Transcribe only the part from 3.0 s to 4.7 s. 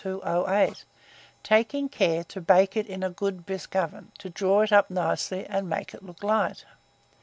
a good brisk oven, to draw